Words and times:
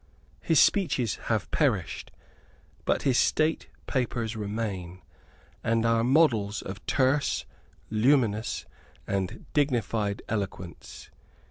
His 0.39 0.59
speeches 0.59 1.17
have 1.27 1.51
perished; 1.51 2.09
but 2.85 3.03
his 3.03 3.19
State 3.19 3.69
papers 3.85 4.35
remain, 4.35 5.03
and 5.63 5.85
are 5.85 6.03
models 6.03 6.63
of 6.63 6.83
terse, 6.87 7.45
luminous, 7.91 8.65
and 9.05 9.45
dignified 9.53 10.23
eloquence. 10.27 11.11